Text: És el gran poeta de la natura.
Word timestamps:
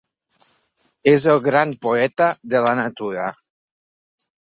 És 1.11 1.27
el 1.35 1.45
gran 1.49 1.75
poeta 1.85 2.33
de 2.55 2.65
la 2.71 2.75
natura. 2.83 3.31